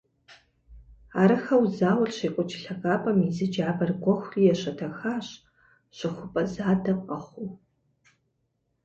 [1.21, 5.27] Арыххэу зауэр щекӏуэкӏ лъагапӏэм и зы джабэр гуэхури ещэтэхащ,
[5.97, 7.49] щыхупӏэ задэ къэхъуу.